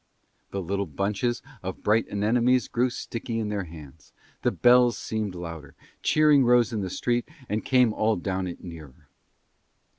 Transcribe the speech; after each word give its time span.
The 0.49 0.63
little 0.63 0.87
bunches 0.87 1.43
of 1.61 1.83
bright 1.83 2.07
anemones 2.07 2.67
grew 2.67 2.89
sticky 2.89 3.37
in 3.37 3.49
their 3.49 3.65
hands: 3.65 4.13
the 4.41 4.49
bells 4.49 4.97
seemed 4.97 5.35
louder: 5.35 5.75
cheering 6.01 6.43
rose 6.43 6.73
in 6.73 6.81
the 6.81 6.89
street 6.89 7.29
and 7.47 7.63
came 7.63 7.93
all 7.93 8.15
down 8.15 8.47
it 8.47 8.63
nearer. 8.63 9.09